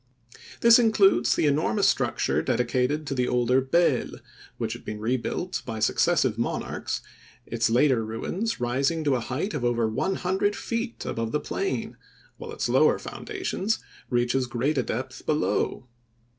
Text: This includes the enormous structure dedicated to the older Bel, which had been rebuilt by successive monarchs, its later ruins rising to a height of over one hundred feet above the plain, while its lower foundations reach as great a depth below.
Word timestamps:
This 0.61 0.79
includes 0.79 1.35
the 1.35 1.45
enormous 1.45 1.87
structure 1.87 2.41
dedicated 2.41 3.05
to 3.05 3.13
the 3.13 3.27
older 3.27 3.61
Bel, 3.61 4.07
which 4.57 4.73
had 4.73 4.83
been 4.83 4.99
rebuilt 4.99 5.61
by 5.63 5.77
successive 5.77 6.39
monarchs, 6.39 7.01
its 7.45 7.69
later 7.69 8.03
ruins 8.03 8.59
rising 8.59 9.03
to 9.03 9.13
a 9.13 9.19
height 9.19 9.53
of 9.53 9.63
over 9.63 9.87
one 9.87 10.15
hundred 10.15 10.55
feet 10.55 11.05
above 11.05 11.31
the 11.31 11.39
plain, 11.39 11.97
while 12.37 12.51
its 12.51 12.67
lower 12.67 12.97
foundations 12.97 13.77
reach 14.09 14.33
as 14.33 14.47
great 14.47 14.79
a 14.79 14.81
depth 14.81 15.23
below. 15.27 15.85